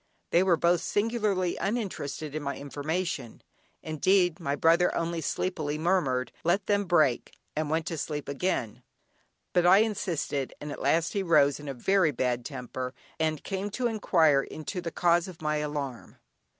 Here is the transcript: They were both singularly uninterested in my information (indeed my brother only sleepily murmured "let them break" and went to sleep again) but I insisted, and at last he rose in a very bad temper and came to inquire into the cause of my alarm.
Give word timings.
They 0.31 0.41
were 0.41 0.57
both 0.57 0.81
singularly 0.81 1.57
uninterested 1.57 2.33
in 2.33 2.41
my 2.41 2.57
information 2.57 3.43
(indeed 3.83 4.39
my 4.39 4.55
brother 4.55 4.91
only 4.95 5.21
sleepily 5.21 5.77
murmured 5.77 6.31
"let 6.43 6.65
them 6.65 6.85
break" 6.85 7.37
and 7.55 7.69
went 7.69 7.85
to 7.85 7.99
sleep 7.99 8.27
again) 8.27 8.81
but 9.53 9.67
I 9.67 9.77
insisted, 9.83 10.55
and 10.59 10.71
at 10.71 10.81
last 10.81 11.13
he 11.13 11.21
rose 11.21 11.59
in 11.59 11.67
a 11.67 11.75
very 11.75 12.09
bad 12.09 12.45
temper 12.45 12.95
and 13.19 13.43
came 13.43 13.69
to 13.77 13.85
inquire 13.85 14.41
into 14.41 14.81
the 14.81 14.89
cause 14.89 15.27
of 15.27 15.39
my 15.39 15.57
alarm. 15.57 16.17